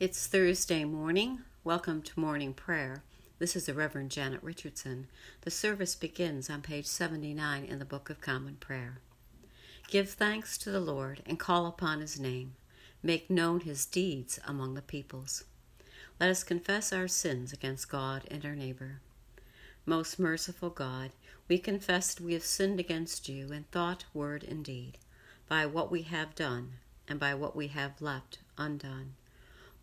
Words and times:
It's 0.00 0.28
Thursday 0.28 0.84
morning. 0.84 1.40
Welcome 1.64 2.02
to 2.02 2.20
morning 2.20 2.54
prayer. 2.54 3.02
This 3.40 3.56
is 3.56 3.66
the 3.66 3.74
Reverend 3.74 4.12
Janet 4.12 4.40
Richardson. 4.44 5.08
The 5.40 5.50
service 5.50 5.96
begins 5.96 6.48
on 6.48 6.62
page 6.62 6.86
79 6.86 7.64
in 7.64 7.80
the 7.80 7.84
Book 7.84 8.08
of 8.08 8.20
Common 8.20 8.58
Prayer. 8.60 8.98
Give 9.88 10.08
thanks 10.08 10.56
to 10.58 10.70
the 10.70 10.78
Lord 10.78 11.22
and 11.26 11.36
call 11.36 11.66
upon 11.66 12.00
his 12.00 12.20
name. 12.20 12.54
Make 13.02 13.28
known 13.28 13.58
his 13.58 13.84
deeds 13.86 14.38
among 14.46 14.74
the 14.74 14.82
peoples. 14.82 15.42
Let 16.20 16.30
us 16.30 16.44
confess 16.44 16.92
our 16.92 17.08
sins 17.08 17.52
against 17.52 17.90
God 17.90 18.22
and 18.30 18.44
our 18.44 18.54
neighbor. 18.54 19.00
Most 19.84 20.20
merciful 20.20 20.70
God, 20.70 21.10
we 21.48 21.58
confess 21.58 22.14
that 22.14 22.22
we 22.22 22.34
have 22.34 22.44
sinned 22.44 22.78
against 22.78 23.28
you 23.28 23.50
in 23.50 23.64
thought, 23.72 24.04
word, 24.14 24.44
and 24.44 24.64
deed, 24.64 24.96
by 25.48 25.66
what 25.66 25.90
we 25.90 26.02
have 26.02 26.36
done 26.36 26.74
and 27.08 27.18
by 27.18 27.34
what 27.34 27.56
we 27.56 27.66
have 27.66 28.00
left 28.00 28.38
undone. 28.56 29.14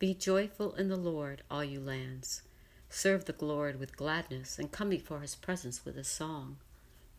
Be 0.00 0.14
joyful 0.14 0.72
in 0.76 0.88
the 0.88 0.96
Lord, 0.96 1.42
all 1.50 1.62
you 1.62 1.78
lands. 1.78 2.40
Serve 2.88 3.26
the 3.26 3.34
Lord 3.38 3.78
with 3.78 3.98
gladness, 3.98 4.58
and 4.58 4.72
come 4.72 4.88
before 4.88 5.20
his 5.20 5.34
presence 5.34 5.84
with 5.84 5.98
a 5.98 6.04
song. 6.04 6.56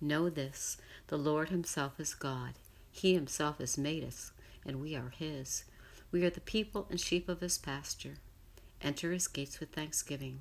Know 0.01 0.31
this 0.31 0.77
the 1.05 1.15
Lord 1.15 1.49
himself 1.49 1.99
is 1.99 2.15
God. 2.15 2.53
He 2.91 3.13
himself 3.13 3.59
has 3.59 3.77
made 3.77 4.03
us, 4.03 4.31
and 4.65 4.81
we 4.81 4.95
are 4.95 5.13
his. 5.15 5.65
We 6.11 6.25
are 6.25 6.31
the 6.31 6.41
people 6.41 6.88
and 6.89 6.99
sheep 6.99 7.29
of 7.29 7.41
his 7.41 7.59
pasture. 7.59 8.15
Enter 8.81 9.11
his 9.11 9.27
gates 9.27 9.59
with 9.59 9.69
thanksgiving. 9.69 10.39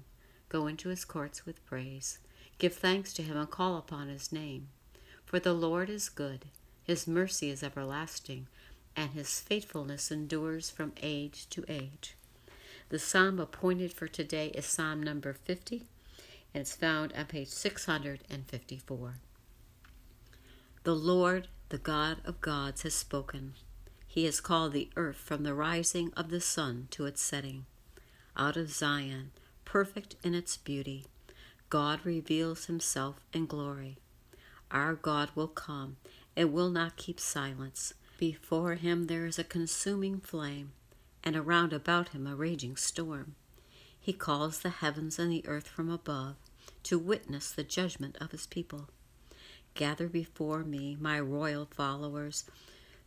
Go 0.49 0.67
into 0.67 0.89
his 0.89 1.05
courts 1.05 1.45
with 1.45 1.67
praise. 1.67 2.21
Give 2.57 2.75
thanks 2.75 3.13
to 3.13 3.23
him 3.23 3.37
and 3.37 3.51
call 3.51 3.77
upon 3.77 4.09
his 4.09 4.33
name. 4.33 4.69
For 5.27 5.41
the 5.41 5.53
Lord 5.53 5.91
is 5.91 6.09
good, 6.09 6.47
his 6.83 7.07
mercy 7.07 7.51
is 7.51 7.63
everlasting, 7.63 8.47
and 8.97 9.11
his 9.11 9.41
faithfulness 9.41 10.11
endures 10.11 10.71
from 10.71 10.95
age 11.03 11.47
to 11.51 11.67
age. 11.69 12.15
The 12.91 12.99
psalm 12.99 13.39
appointed 13.39 13.93
for 13.93 14.09
today 14.09 14.49
is 14.49 14.67
Psalm 14.67 15.01
number 15.01 15.33
50, 15.33 15.87
and 16.53 16.63
it's 16.63 16.75
found 16.75 17.13
on 17.13 17.27
page 17.27 17.47
654. 17.47 19.15
The 20.83 20.95
Lord, 20.97 21.47
the 21.69 21.79
God 21.79 22.17
of 22.25 22.41
gods, 22.41 22.83
has 22.83 22.95
spoken. 22.95 23.55
He 24.09 24.25
has 24.25 24.41
called 24.41 24.73
the 24.73 24.91
earth 24.97 25.19
from 25.19 25.45
the 25.45 25.55
rising 25.55 26.13
of 26.17 26.31
the 26.31 26.41
sun 26.41 26.89
to 26.91 27.07
its 27.07 27.23
setting. 27.23 27.67
Out 28.37 28.57
of 28.57 28.73
Zion, 28.73 29.31
perfect 29.65 30.17
in 30.25 30.35
its 30.35 30.57
beauty, 30.57 31.05
God 31.69 32.01
reveals 32.03 32.65
himself 32.65 33.25
in 33.33 33.47
glory. 33.47 33.99
Our 34.73 34.97
God 34.97 35.31
will 35.37 35.47
come 35.47 35.99
and 36.35 36.53
will 36.53 36.71
not 36.71 36.97
keep 36.97 37.21
silence. 37.21 37.95
Before 38.19 38.75
him 38.75 39.07
there 39.07 39.27
is 39.27 39.39
a 39.39 39.45
consuming 39.45 40.19
flame 40.19 40.73
and 41.23 41.37
around 41.37 41.73
about 41.73 42.11
him 42.11 42.27
a 42.27 42.35
raging 42.35 42.77
storm. 42.77 43.35
He 43.99 44.13
calls 44.13 44.61
the 44.61 44.71
heavens 44.71 45.19
and 45.19 45.31
the 45.31 45.47
earth 45.47 45.69
from 45.69 45.91
above 45.91 46.37
to 46.85 46.99
witness 46.99 47.53
the 47.53 47.63
judgment 47.65 48.17
of 48.21 48.31
his 48.33 48.47
people. 48.47 48.89
Gather 49.75 50.09
before 50.09 50.65
me 50.65 50.97
my 50.99 51.21
royal 51.21 51.67
followers, 51.71 52.45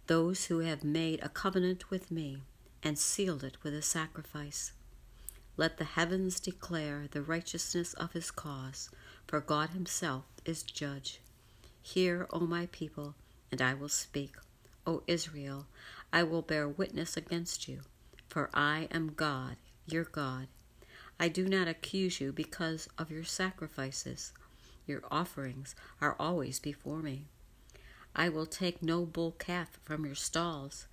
those 0.07 0.46
who 0.46 0.59
have 0.59 0.84
made 0.84 1.22
a 1.23 1.29
covenant 1.29 1.90
with 1.90 2.12
me 2.12 2.44
and 2.84 3.00
sealed 3.00 3.44
it 3.44 3.57
with 3.63 3.73
a 3.73 3.81
sacrifice. 3.81 4.73
Let 5.57 5.78
the 5.78 5.84
heavens 5.84 6.40
declare 6.40 7.07
the 7.09 7.22
righteousness 7.22 7.94
of 7.94 8.13
his 8.13 8.31
cause, 8.31 8.90
for 9.28 9.40
God 9.40 9.69
himself 9.69 10.25
is 10.46 10.63
judge. 10.63 11.19
Hear, 11.81 12.28
O 12.31 12.41
my 12.41 12.68
people, 12.72 13.16
and 13.52 13.62
I 13.62 13.73
will 13.73 13.90
speak. 13.90 14.35
O 14.85 15.03
Israel, 15.07 15.68
I 16.12 16.23
will 16.23 16.41
bear 16.41 16.68
witness 16.68 17.16
against 17.16 17.68
you 17.68 17.81
for 18.34 18.50
I 18.52 18.88
am 18.90 19.14
God, 19.16 19.58
your 19.86 20.06
God. 20.06 20.48
I 21.20 21.28
do 21.28 21.48
not 21.48 21.68
accuse 21.68 22.20
you 22.20 22.32
because 22.32 22.90
of 22.98 23.12
your 23.12 23.24
sacrifices. 23.24 24.34
Your 24.88 25.04
offerings 25.12 25.76
are 26.02 26.16
always 26.20 26.58
before 26.58 26.98
me. 26.98 27.28
I 28.16 28.30
will 28.30 28.48
take 28.48 28.82
no 28.82 29.06
bull 29.06 29.36
calf 29.38 29.78
from 29.84 30.04
your 30.04 30.16
stalls, 30.16 30.88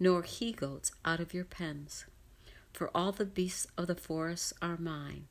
nor 0.00 0.22
he 0.22 0.50
goats 0.50 0.92
out 1.04 1.20
of 1.20 1.34
your 1.34 1.44
pens. 1.44 2.06
For 2.72 2.90
all 2.96 3.12
the 3.12 3.26
beasts 3.26 3.66
of 3.76 3.86
the 3.86 3.94
forests 3.94 4.54
are 4.62 4.78
mine, 4.78 5.26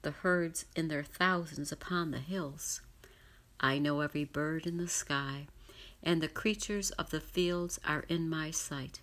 the 0.00 0.12
herds 0.12 0.64
in 0.74 0.88
their 0.88 1.04
thousands 1.04 1.70
upon 1.70 2.12
the 2.12 2.18
hills. 2.18 2.80
I 3.60 3.78
know 3.78 4.00
every 4.00 4.24
bird 4.24 4.66
in 4.66 4.78
the 4.78 4.88
sky, 4.88 5.48
and 6.02 6.22
the 6.22 6.28
creatures 6.28 6.92
of 6.92 7.10
the 7.10 7.20
fields 7.20 7.78
are 7.84 8.06
in 8.08 8.26
my 8.26 8.50
sight. 8.50 9.02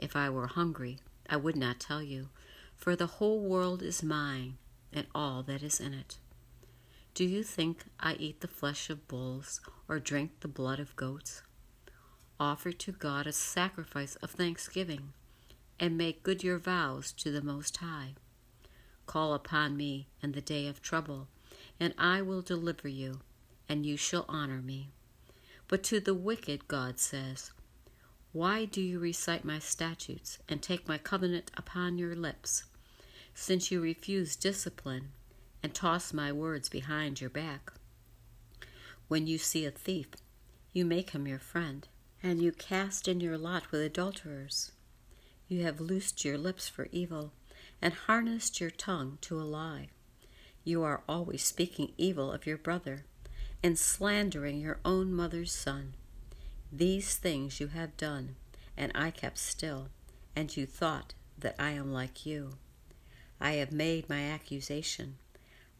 If 0.00 0.16
I 0.16 0.30
were 0.30 0.46
hungry, 0.46 0.98
I 1.28 1.36
would 1.36 1.56
not 1.56 1.78
tell 1.78 2.02
you, 2.02 2.30
for 2.74 2.96
the 2.96 3.06
whole 3.06 3.38
world 3.38 3.82
is 3.82 4.02
mine 4.02 4.56
and 4.92 5.06
all 5.14 5.42
that 5.42 5.62
is 5.62 5.78
in 5.78 5.92
it. 5.92 6.18
Do 7.12 7.24
you 7.24 7.42
think 7.42 7.84
I 8.00 8.14
eat 8.14 8.40
the 8.40 8.48
flesh 8.48 8.88
of 8.88 9.06
bulls 9.06 9.60
or 9.88 10.00
drink 10.00 10.40
the 10.40 10.48
blood 10.48 10.80
of 10.80 10.96
goats? 10.96 11.42
Offer 12.38 12.72
to 12.72 12.92
God 12.92 13.26
a 13.26 13.32
sacrifice 13.32 14.16
of 14.16 14.30
thanksgiving 14.30 15.12
and 15.78 15.98
make 15.98 16.22
good 16.22 16.42
your 16.42 16.58
vows 16.58 17.12
to 17.12 17.30
the 17.30 17.42
Most 17.42 17.76
High. 17.76 18.14
Call 19.04 19.34
upon 19.34 19.76
me 19.76 20.08
in 20.22 20.32
the 20.32 20.40
day 20.40 20.66
of 20.66 20.80
trouble, 20.80 21.28
and 21.78 21.92
I 21.98 22.22
will 22.22 22.40
deliver 22.40 22.88
you, 22.88 23.20
and 23.68 23.84
you 23.84 23.98
shall 23.98 24.24
honor 24.28 24.62
me. 24.62 24.88
But 25.68 25.82
to 25.84 26.00
the 26.00 26.14
wicked, 26.14 26.68
God 26.68 26.98
says, 26.98 27.52
why 28.32 28.64
do 28.64 28.80
you 28.80 29.00
recite 29.00 29.44
my 29.44 29.58
statutes 29.58 30.38
and 30.48 30.62
take 30.62 30.86
my 30.86 30.98
covenant 30.98 31.50
upon 31.56 31.98
your 31.98 32.14
lips, 32.14 32.62
since 33.34 33.72
you 33.72 33.80
refuse 33.80 34.36
discipline 34.36 35.10
and 35.64 35.74
toss 35.74 36.12
my 36.12 36.30
words 36.30 36.68
behind 36.68 37.20
your 37.20 37.30
back? 37.30 37.72
When 39.08 39.26
you 39.26 39.36
see 39.36 39.64
a 39.64 39.72
thief, 39.72 40.08
you 40.72 40.84
make 40.84 41.10
him 41.10 41.26
your 41.26 41.40
friend, 41.40 41.88
and 42.22 42.40
you 42.40 42.52
cast 42.52 43.08
in 43.08 43.20
your 43.20 43.36
lot 43.36 43.72
with 43.72 43.80
adulterers. 43.80 44.70
You 45.48 45.64
have 45.64 45.80
loosed 45.80 46.24
your 46.24 46.38
lips 46.38 46.68
for 46.68 46.86
evil 46.92 47.32
and 47.82 47.92
harnessed 47.92 48.60
your 48.60 48.70
tongue 48.70 49.18
to 49.22 49.40
a 49.40 49.42
lie. 49.42 49.88
You 50.62 50.84
are 50.84 51.02
always 51.08 51.42
speaking 51.42 51.92
evil 51.98 52.30
of 52.30 52.46
your 52.46 52.58
brother 52.58 53.04
and 53.60 53.76
slandering 53.76 54.60
your 54.60 54.78
own 54.84 55.12
mother's 55.12 55.50
son. 55.50 55.94
These 56.72 57.16
things 57.16 57.58
you 57.58 57.68
have 57.68 57.96
done, 57.96 58.36
and 58.76 58.92
I 58.94 59.10
kept 59.10 59.38
still, 59.38 59.88
and 60.36 60.56
you 60.56 60.66
thought 60.66 61.14
that 61.36 61.56
I 61.58 61.70
am 61.72 61.92
like 61.92 62.24
you. 62.24 62.52
I 63.40 63.52
have 63.52 63.72
made 63.72 64.08
my 64.08 64.22
accusation. 64.22 65.16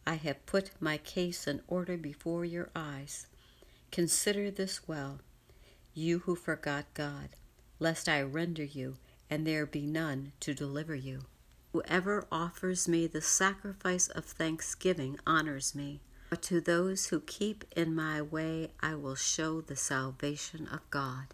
I 0.05 0.15
have 0.15 0.45
put 0.45 0.71
my 0.79 0.97
case 0.97 1.47
in 1.47 1.61
order 1.67 1.95
before 1.95 2.43
your 2.43 2.69
eyes. 2.75 3.27
Consider 3.91 4.51
this 4.51 4.87
well, 4.87 5.19
you 5.93 6.19
who 6.19 6.35
forgot 6.35 6.93
God, 6.93 7.29
lest 7.79 8.09
I 8.09 8.21
render 8.21 8.63
you, 8.63 8.97
and 9.29 9.45
there 9.45 9.65
be 9.65 9.85
none 9.85 10.33
to 10.41 10.53
deliver 10.53 10.95
you. 10.95 11.21
Whoever 11.71 12.27
offers 12.31 12.87
me 12.87 13.07
the 13.07 13.21
sacrifice 13.21 14.07
of 14.09 14.25
thanksgiving 14.25 15.19
honors 15.25 15.73
me. 15.73 16.01
But 16.31 16.43
to 16.43 16.61
those 16.61 17.07
who 17.07 17.19
keep 17.19 17.65
in 17.75 17.93
my 17.93 18.21
way, 18.21 18.69
I 18.79 18.95
will 18.95 19.15
show 19.15 19.59
the 19.59 19.75
salvation 19.75 20.65
of 20.65 20.89
God. 20.89 21.33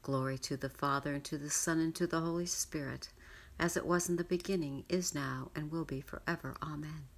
Glory 0.00 0.38
to 0.38 0.56
the 0.56 0.70
Father, 0.70 1.12
and 1.12 1.24
to 1.24 1.36
the 1.36 1.50
Son, 1.50 1.78
and 1.78 1.94
to 1.96 2.06
the 2.06 2.20
Holy 2.20 2.46
Spirit, 2.46 3.10
as 3.58 3.76
it 3.76 3.84
was 3.84 4.08
in 4.08 4.16
the 4.16 4.24
beginning, 4.24 4.84
is 4.88 5.14
now, 5.14 5.50
and 5.54 5.70
will 5.70 5.84
be 5.84 6.00
forever. 6.00 6.56
Amen. 6.62 7.08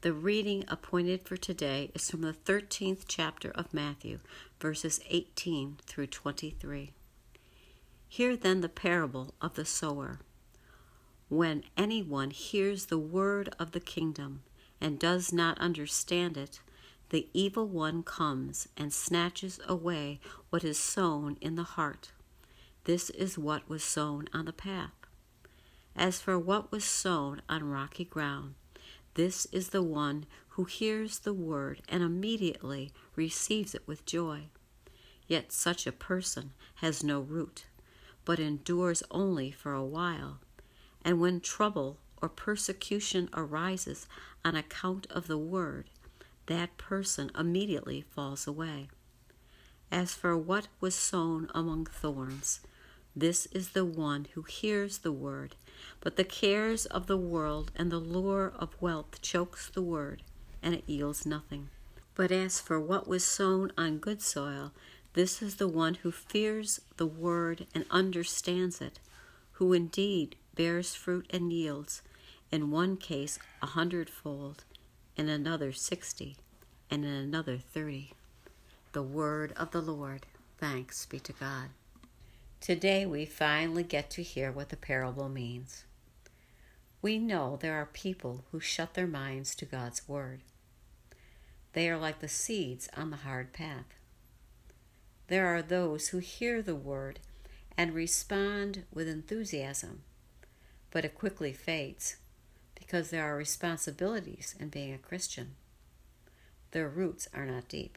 The 0.00 0.14
reading 0.14 0.64
appointed 0.68 1.28
for 1.28 1.36
today 1.36 1.90
is 1.94 2.10
from 2.10 2.22
the 2.22 2.32
13th 2.32 3.02
chapter 3.06 3.50
of 3.50 3.74
Matthew, 3.74 4.20
verses 4.58 5.00
18 5.10 5.80
through 5.86 6.06
23. 6.06 6.92
Hear 8.08 8.36
then 8.36 8.62
the 8.62 8.70
parable 8.70 9.34
of 9.42 9.54
the 9.54 9.66
sower. 9.66 10.20
When 11.28 11.64
anyone 11.76 12.30
hears 12.30 12.86
the 12.86 12.98
word 12.98 13.54
of 13.58 13.72
the 13.72 13.80
kingdom 13.80 14.44
and 14.80 14.98
does 14.98 15.30
not 15.30 15.58
understand 15.58 16.38
it, 16.38 16.60
the 17.10 17.28
evil 17.34 17.66
one 17.66 18.02
comes 18.02 18.68
and 18.76 18.92
snatches 18.92 19.60
away 19.66 20.20
what 20.50 20.64
is 20.64 20.78
sown 20.78 21.36
in 21.40 21.56
the 21.56 21.62
heart. 21.64 22.12
This 22.84 23.10
is 23.10 23.36
what 23.36 23.68
was 23.68 23.84
sown 23.84 24.28
on 24.32 24.46
the 24.46 24.52
path. 24.52 24.92
As 25.94 26.20
for 26.20 26.38
what 26.38 26.70
was 26.72 26.84
sown 26.84 27.42
on 27.48 27.64
rocky 27.64 28.04
ground, 28.04 28.54
this 29.14 29.46
is 29.46 29.70
the 29.70 29.82
one 29.82 30.24
who 30.50 30.64
hears 30.64 31.20
the 31.20 31.34
word 31.34 31.82
and 31.88 32.02
immediately 32.02 32.92
receives 33.16 33.74
it 33.74 33.82
with 33.86 34.06
joy. 34.06 34.44
Yet 35.26 35.52
such 35.52 35.86
a 35.86 35.92
person 35.92 36.52
has 36.76 37.02
no 37.02 37.20
root, 37.20 37.66
but 38.24 38.38
endures 38.38 39.02
only 39.10 39.50
for 39.50 39.74
a 39.74 39.84
while. 39.84 40.38
And 41.04 41.20
when 41.20 41.40
trouble 41.40 41.98
or 42.22 42.28
persecution 42.28 43.28
arises 43.34 44.06
on 44.44 44.54
account 44.54 45.06
of 45.10 45.26
the 45.26 45.38
word, 45.38 45.90
that 46.46 46.76
person 46.76 47.30
immediately 47.38 48.00
falls 48.00 48.46
away. 48.46 48.88
As 49.90 50.14
for 50.14 50.36
what 50.36 50.68
was 50.80 50.94
sown 50.94 51.50
among 51.54 51.86
thorns, 51.86 52.60
this 53.14 53.46
is 53.46 53.70
the 53.70 53.84
one 53.84 54.28
who 54.34 54.42
hears 54.42 54.98
the 54.98 55.12
word, 55.12 55.56
but 56.00 56.16
the 56.16 56.24
cares 56.24 56.86
of 56.86 57.06
the 57.06 57.16
world 57.16 57.72
and 57.74 57.90
the 57.90 57.98
lure 57.98 58.52
of 58.56 58.80
wealth 58.80 59.20
chokes 59.20 59.68
the 59.68 59.82
word, 59.82 60.22
and 60.62 60.74
it 60.74 60.84
yields 60.86 61.26
nothing. 61.26 61.68
But 62.14 62.30
as 62.30 62.60
for 62.60 62.78
what 62.78 63.08
was 63.08 63.24
sown 63.24 63.72
on 63.76 63.98
good 63.98 64.22
soil, 64.22 64.72
this 65.14 65.42
is 65.42 65.56
the 65.56 65.68
one 65.68 65.94
who 65.94 66.12
fears 66.12 66.80
the 66.96 67.06
word 67.06 67.66
and 67.74 67.84
understands 67.90 68.80
it, 68.80 69.00
who 69.52 69.72
indeed 69.72 70.36
bears 70.54 70.94
fruit 70.94 71.26
and 71.30 71.52
yields, 71.52 72.02
in 72.52 72.70
one 72.70 72.96
case 72.96 73.38
a 73.60 73.66
hundredfold, 73.66 74.64
in 75.16 75.28
another 75.28 75.72
sixty, 75.72 76.36
and 76.90 77.04
in 77.04 77.10
another 77.10 77.58
thirty. 77.58 78.12
The 78.92 79.02
word 79.02 79.52
of 79.56 79.70
the 79.70 79.80
Lord. 79.80 80.26
Thanks 80.58 81.06
be 81.06 81.20
to 81.20 81.32
God. 81.32 81.68
Today 82.60 83.06
we 83.06 83.24
finally 83.24 83.82
get 83.82 84.10
to 84.10 84.22
hear 84.22 84.52
what 84.52 84.68
the 84.68 84.76
parable 84.76 85.28
means. 85.28 85.84
We 87.02 87.18
know 87.18 87.56
there 87.56 87.76
are 87.76 87.86
people 87.86 88.44
who 88.52 88.60
shut 88.60 88.92
their 88.92 89.06
minds 89.06 89.54
to 89.54 89.64
God's 89.64 90.06
Word. 90.06 90.40
They 91.72 91.88
are 91.88 91.96
like 91.96 92.18
the 92.18 92.28
seeds 92.28 92.88
on 92.94 93.10
the 93.10 93.18
hard 93.18 93.54
path. 93.54 93.86
There 95.28 95.46
are 95.46 95.62
those 95.62 96.08
who 96.08 96.18
hear 96.18 96.60
the 96.60 96.74
Word 96.74 97.20
and 97.78 97.94
respond 97.94 98.84
with 98.92 99.08
enthusiasm, 99.08 100.02
but 100.90 101.04
it 101.04 101.14
quickly 101.14 101.54
fades 101.54 102.16
because 102.90 103.10
there 103.10 103.24
are 103.24 103.36
responsibilities 103.36 104.56
in 104.58 104.68
being 104.68 104.92
a 104.92 104.98
Christian. 104.98 105.54
Their 106.72 106.88
roots 106.88 107.28
are 107.32 107.46
not 107.46 107.68
deep. 107.68 107.96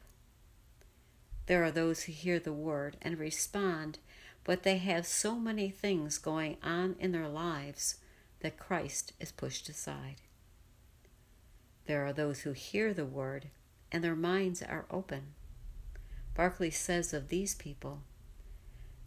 There 1.47 1.63
are 1.63 1.71
those 1.71 2.03
who 2.03 2.11
hear 2.11 2.37
the 2.37 2.53
Word 2.53 2.97
and 3.01 3.17
respond 3.17 3.97
but 4.43 4.63
they 4.63 4.77
have 4.77 5.07
so 5.07 5.35
many 5.35 5.69
things 5.69 6.17
going 6.17 6.57
on 6.61 6.95
in 6.99 7.11
their 7.11 7.27
lives 7.27 7.95
that 8.41 8.59
Christ 8.59 9.13
is 9.19 9.31
pushed 9.31 9.69
aside. 9.69 10.17
There 11.85 12.05
are 12.05 12.13
those 12.13 12.41
who 12.41 12.51
hear 12.51 12.93
the 12.93 13.05
word 13.05 13.47
and 13.91 14.03
their 14.03 14.15
minds 14.15 14.61
are 14.61 14.85
open. 14.91 15.33
Barclay 16.35 16.71
says 16.71 17.13
of 17.13 17.29
these 17.29 17.55
people, 17.55 18.01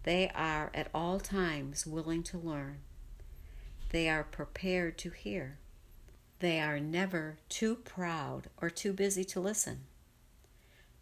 they 0.04 0.30
are 0.34 0.70
at 0.72 0.88
all 0.94 1.20
times 1.20 1.86
willing 1.86 2.22
to 2.24 2.38
learn. 2.38 2.78
They 3.90 4.08
are 4.08 4.24
prepared 4.24 4.96
to 4.98 5.10
hear. 5.10 5.58
They 6.38 6.60
are 6.60 6.78
never 6.78 7.38
too 7.48 7.76
proud 7.76 8.48
or 8.60 8.68
too 8.68 8.92
busy 8.92 9.24
to 9.24 9.40
listen. 9.40 9.84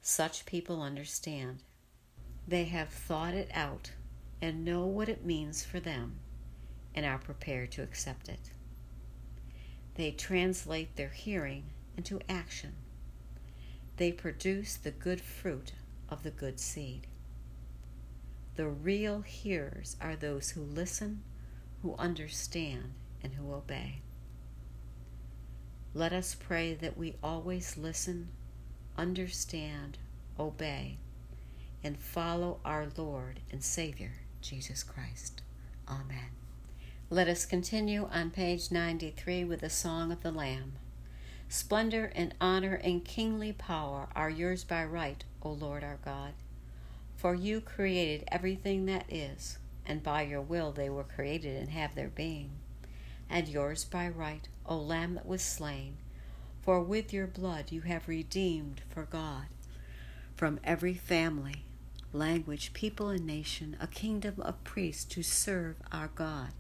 Such 0.01 0.47
people 0.47 0.83
understand. 0.83 1.63
They 2.47 2.65
have 2.65 2.91
thought 2.91 3.35
it 3.35 3.51
out 3.53 3.93
and 4.41 4.65
know 4.65 4.87
what 4.87 5.09
it 5.09 5.25
means 5.25 5.65
for 5.65 5.81
them 5.81 6.21
and 6.95 7.05
are 7.05 7.19
prepared 7.19 7.73
to 7.73 7.83
accept 7.83 8.29
it. 8.29 8.51
They 9.95 10.11
translate 10.11 10.97
their 10.97 11.09
hearing 11.09 11.65
into 11.97 12.21
action. 12.29 12.75
They 13.97 14.13
produce 14.13 14.77
the 14.77 14.91
good 14.91 15.21
fruit 15.21 15.73
of 16.09 16.23
the 16.23 16.31
good 16.31 16.61
seed. 16.61 17.07
The 18.57 18.69
real 18.69 19.23
hearers 19.23 19.97
are 20.01 20.15
those 20.15 20.51
who 20.51 20.61
listen, 20.63 21.23
who 21.83 21.97
understand, 21.97 22.93
and 23.23 23.35
who 23.35 23.53
obey. 23.53 24.03
Let 25.97 26.13
us 26.13 26.35
pray 26.35 26.75
that 26.75 26.99
we 26.99 27.15
always 27.23 27.77
listen, 27.77 28.31
understand, 28.99 29.97
obey, 30.41 30.99
and 31.85 31.97
follow 31.97 32.59
our 32.65 32.89
Lord 32.97 33.39
and 33.53 33.63
Savior, 33.63 34.11
Jesus 34.41 34.83
Christ. 34.83 35.43
Amen. 35.89 36.31
Let 37.11 37.29
us 37.29 37.47
continue 37.47 38.09
on 38.11 38.33
page 38.33 38.73
93 38.73 39.45
with 39.45 39.61
the 39.61 39.71
Song 39.71 40.11
of 40.11 40.25
the 40.25 40.33
Lamb. 40.33 40.73
Splendor 41.49 42.11
and 42.17 42.35
honor 42.41 42.75
and 42.83 43.05
kingly 43.05 43.53
power 43.53 44.09
are 44.17 44.31
yours 44.31 44.65
by 44.65 44.85
right, 44.85 45.23
O 45.43 45.53
Lord 45.53 45.85
our 45.85 45.99
God. 46.05 46.33
For 47.15 47.37
you 47.37 47.61
created 47.61 48.27
everything 48.33 48.87
that 48.87 49.05
is, 49.09 49.59
and 49.87 50.03
by 50.03 50.23
your 50.23 50.41
will 50.41 50.73
they 50.73 50.91
were 50.91 51.05
created 51.05 51.57
and 51.57 51.71
have 51.71 51.95
their 51.95 52.09
being. 52.09 52.51
And 53.29 53.49
yours 53.49 53.85
by 53.85 54.09
right, 54.09 54.49
O 54.67 54.77
Lamb 54.77 55.15
that 55.15 55.27
was 55.27 55.43
slain, 55.43 55.97
for 56.63 56.81
with 56.81 57.13
your 57.13 57.27
blood 57.27 57.73
you 57.73 57.83
have 57.83 58.09
redeemed 58.09 58.83
for 58.89 59.05
God 59.05 59.47
from 60.37 60.61
every 60.65 60.95
family 60.95 61.65
language, 62.15 62.73
people, 62.73 63.09
and 63.09 63.27
nation, 63.27 63.77
a 63.81 63.87
kingdom 63.87 64.35
of 64.41 64.63
priests 64.65 65.05
to 65.05 65.23
serve 65.23 65.77
our 65.93 66.09
God. 66.15 66.51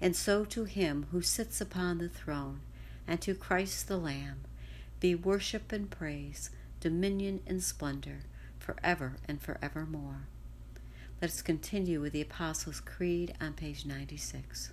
And 0.00 0.14
so 0.14 0.44
to 0.46 0.64
him 0.64 1.06
who 1.10 1.20
sits 1.20 1.60
upon 1.60 1.98
the 1.98 2.08
throne, 2.08 2.60
and 3.06 3.20
to 3.22 3.34
Christ 3.34 3.88
the 3.88 3.96
Lamb, 3.96 4.40
be 5.00 5.14
worship 5.14 5.72
and 5.72 5.90
praise, 5.90 6.50
dominion 6.80 7.40
and 7.46 7.62
splendor, 7.62 8.20
forever 8.58 9.16
and 9.26 9.42
forevermore. 9.42 10.26
Let 11.20 11.30
us 11.30 11.42
continue 11.42 12.00
with 12.00 12.12
the 12.12 12.20
Apostles' 12.20 12.80
Creed 12.80 13.34
on 13.40 13.54
page 13.54 13.84
96. 13.84 14.72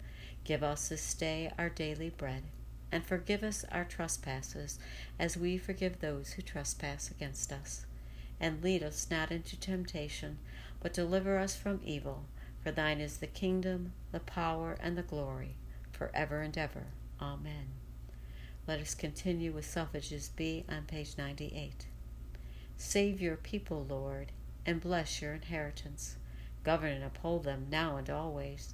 Give 0.43 0.63
us 0.63 0.89
this 0.89 1.13
day 1.13 1.51
our 1.57 1.69
daily 1.69 2.09
bread 2.09 2.43
and 2.91 3.05
forgive 3.05 3.43
us 3.43 3.63
our 3.71 3.85
trespasses, 3.85 4.77
as 5.17 5.37
we 5.37 5.57
forgive 5.57 5.99
those 5.99 6.33
who 6.33 6.41
trespass 6.41 7.09
against 7.09 7.51
us. 7.51 7.85
And 8.39 8.63
lead 8.63 8.83
us 8.83 9.07
not 9.09 9.31
into 9.31 9.57
temptation, 9.57 10.39
but 10.81 10.93
deliver 10.93 11.37
us 11.37 11.55
from 11.55 11.79
evil. 11.85 12.25
For 12.63 12.71
thine 12.71 12.99
is 12.99 13.17
the 13.17 13.27
kingdom, 13.27 13.93
the 14.11 14.19
power, 14.19 14.77
and 14.81 14.97
the 14.97 15.03
glory, 15.03 15.55
for 15.91 16.11
ever 16.13 16.41
and 16.41 16.57
ever. 16.57 16.87
Amen. 17.21 17.67
Let 18.67 18.79
us 18.79 18.93
continue 18.93 19.51
with 19.51 19.65
Suffrages 19.69 20.29
B 20.35 20.65
on 20.67 20.83
page 20.83 21.15
98. 21.17 21.85
Save 22.77 23.21
your 23.21 23.37
people, 23.37 23.85
Lord, 23.87 24.31
and 24.65 24.81
bless 24.81 25.21
your 25.21 25.33
inheritance. 25.33 26.17
Govern 26.63 26.91
and 26.91 27.03
uphold 27.03 27.43
them 27.43 27.67
now 27.71 27.97
and 27.97 28.09
always. 28.09 28.73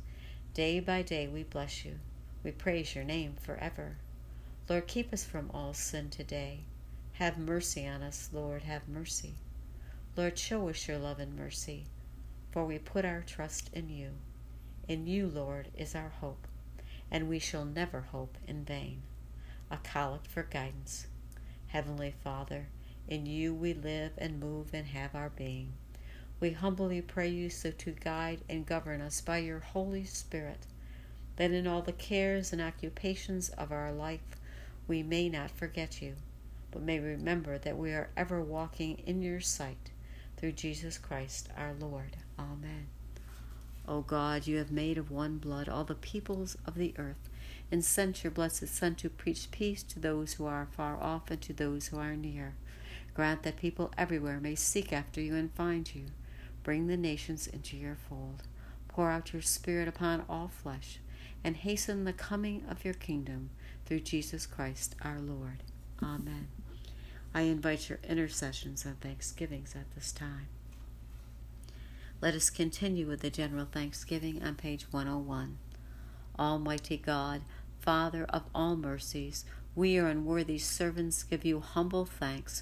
Day 0.57 0.79
by 0.79 1.03
day 1.03 1.27
we 1.27 1.43
bless 1.43 1.85
you. 1.85 1.99
We 2.43 2.49
praise 2.49 2.95
your 2.95 3.03
name 3.03 3.35
forever. 3.39 3.97
Lord, 4.67 4.87
keep 4.87 5.13
us 5.13 5.23
from 5.23 5.51
all 5.53 5.75
sin 5.75 6.09
today. 6.09 6.61
Have 7.11 7.37
mercy 7.37 7.85
on 7.85 8.01
us, 8.01 8.29
Lord, 8.33 8.63
have 8.63 8.89
mercy. 8.89 9.35
Lord, 10.15 10.35
show 10.39 10.67
us 10.67 10.87
your 10.87 10.97
love 10.97 11.19
and 11.19 11.35
mercy, 11.37 11.85
for 12.49 12.65
we 12.65 12.79
put 12.79 13.05
our 13.05 13.21
trust 13.21 13.69
in 13.71 13.89
you. 13.89 14.13
In 14.87 15.05
you, 15.05 15.27
Lord, 15.27 15.67
is 15.77 15.93
our 15.93 16.09
hope, 16.09 16.47
and 17.11 17.29
we 17.29 17.37
shall 17.37 17.63
never 17.63 18.01
hope 18.01 18.35
in 18.47 18.65
vain. 18.65 19.03
A 19.69 19.77
collect 19.77 20.25
for 20.25 20.41
guidance. 20.41 21.05
Heavenly 21.67 22.15
Father, 22.23 22.69
in 23.07 23.27
you 23.27 23.53
we 23.53 23.75
live 23.75 24.13
and 24.17 24.39
move 24.39 24.73
and 24.73 24.87
have 24.87 25.13
our 25.13 25.29
being. 25.29 25.73
We 26.39 26.51
humbly 26.51 27.01
pray 27.01 27.29
you 27.29 27.49
so 27.49 27.71
to 27.71 27.91
guide 27.91 28.41
and 28.47 28.65
govern 28.65 29.01
us 29.01 29.21
by 29.21 29.39
your 29.39 29.59
Holy 29.59 30.03
Spirit, 30.03 30.67
that 31.37 31.51
in 31.51 31.65
all 31.65 31.81
the 31.81 31.91
cares 31.91 32.53
and 32.53 32.61
occupations 32.61 33.49
of 33.49 33.71
our 33.71 33.91
life 33.91 34.35
we 34.87 35.01
may 35.01 35.29
not 35.29 35.49
forget 35.49 36.01
you, 36.01 36.15
but 36.69 36.83
may 36.83 36.99
remember 36.99 37.57
that 37.57 37.77
we 37.77 37.91
are 37.91 38.09
ever 38.15 38.41
walking 38.41 39.01
in 39.05 39.21
your 39.21 39.41
sight 39.41 39.91
through 40.37 40.51
Jesus 40.51 40.99
Christ 40.99 41.49
our 41.57 41.73
Lord. 41.73 42.17
Amen. 42.37 42.87
O 43.87 44.01
God, 44.01 44.45
you 44.45 44.57
have 44.57 44.71
made 44.71 44.97
of 44.97 45.09
one 45.09 45.37
blood 45.37 45.67
all 45.67 45.85
the 45.85 45.95
peoples 45.95 46.55
of 46.65 46.75
the 46.75 46.93
earth, 46.97 47.29
and 47.71 47.83
sent 47.83 48.23
your 48.23 48.31
blessed 48.31 48.67
Son 48.67 48.93
to 48.95 49.09
preach 49.09 49.49
peace 49.49 49.81
to 49.83 49.99
those 49.99 50.33
who 50.33 50.45
are 50.45 50.67
far 50.69 51.01
off 51.01 51.31
and 51.31 51.41
to 51.41 51.53
those 51.53 51.87
who 51.87 51.97
are 51.97 52.15
near. 52.15 52.53
Grant 53.13 53.43
that 53.43 53.57
people 53.57 53.91
everywhere 53.97 54.39
may 54.39 54.55
seek 54.55 54.93
after 54.93 55.19
you 55.19 55.35
and 55.35 55.51
find 55.53 55.95
you. 55.95 56.05
Bring 56.67 56.87
the 56.87 56.97
nations 56.97 57.47
into 57.47 57.77
your 57.77 57.95
fold. 57.95 58.43
Pour 58.89 59.09
out 59.09 59.31
your 59.31 59.41
Spirit 59.41 59.87
upon 59.87 60.25
all 60.27 60.49
flesh, 60.49 60.99
and 61.41 61.55
hasten 61.55 62.03
the 62.03 62.11
coming 62.11 62.65
of 62.69 62.83
your 62.83 62.93
kingdom 62.93 63.51
through 63.85 64.01
Jesus 64.01 64.45
Christ 64.45 64.93
our 65.01 65.17
Lord. 65.17 65.63
Amen. 66.03 66.49
I 67.33 67.43
invite 67.43 67.87
your 67.87 67.99
intercessions 68.03 68.83
and 68.83 68.99
thanksgivings 68.99 69.75
at 69.77 69.95
this 69.95 70.11
time. 70.11 70.49
Let 72.19 72.33
us 72.33 72.49
continue 72.49 73.07
with 73.07 73.21
the 73.21 73.29
general 73.29 73.69
thanksgiving 73.71 74.43
on 74.43 74.55
page 74.55 74.87
101. 74.91 75.59
Almighty 76.37 76.97
God, 76.97 77.43
Father 77.79 78.25
of 78.25 78.43
all 78.53 78.75
mercies, 78.75 79.45
we, 79.73 79.91
your 79.91 80.07
unworthy 80.07 80.57
servants, 80.57 81.23
give 81.23 81.45
you 81.45 81.61
humble 81.61 82.03
thanks 82.03 82.61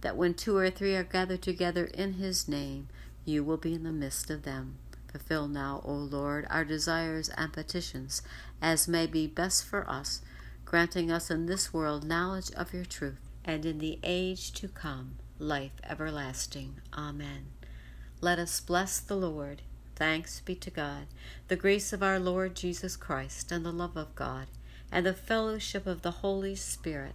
that 0.00 0.16
when 0.16 0.34
two 0.34 0.56
or 0.56 0.70
three 0.70 0.94
are 0.94 1.04
gathered 1.04 1.42
together 1.42 1.84
in 1.84 2.14
his 2.14 2.48
name, 2.48 2.88
you 3.24 3.44
will 3.44 3.56
be 3.56 3.74
in 3.74 3.84
the 3.84 3.92
midst 3.92 4.30
of 4.30 4.42
them. 4.42 4.76
Fulfill 5.10 5.48
now, 5.48 5.82
O 5.84 5.92
Lord, 5.92 6.46
our 6.50 6.64
desires 6.64 7.28
and 7.36 7.52
petitions, 7.52 8.22
as 8.62 8.86
may 8.86 9.06
be 9.06 9.26
best 9.26 9.64
for 9.64 9.88
us, 9.90 10.22
granting 10.64 11.10
us 11.10 11.30
in 11.30 11.46
this 11.46 11.72
world 11.72 12.04
knowledge 12.04 12.50
of 12.52 12.72
your 12.72 12.84
truth, 12.84 13.18
and 13.44 13.66
in 13.66 13.78
the 13.78 13.98
age 14.04 14.52
to 14.52 14.68
come 14.68 15.16
life 15.38 15.72
everlasting. 15.88 16.76
Amen. 16.96 17.46
Let 18.20 18.38
us 18.38 18.60
bless 18.60 19.00
the 19.00 19.16
Lord. 19.16 19.62
Thanks 19.96 20.40
be 20.40 20.54
to 20.56 20.70
God. 20.70 21.06
The 21.48 21.56
grace 21.56 21.92
of 21.92 22.02
our 22.02 22.18
Lord 22.20 22.54
Jesus 22.54 22.96
Christ, 22.96 23.50
and 23.50 23.64
the 23.64 23.72
love 23.72 23.96
of 23.96 24.14
God, 24.14 24.46
and 24.92 25.06
the 25.06 25.14
fellowship 25.14 25.86
of 25.86 26.02
the 26.02 26.10
Holy 26.10 26.54
Spirit 26.54 27.14